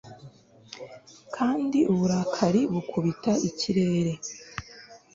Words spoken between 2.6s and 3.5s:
bukubita